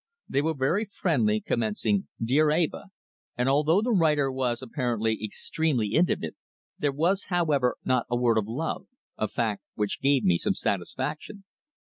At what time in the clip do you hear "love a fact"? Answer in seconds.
8.47-9.61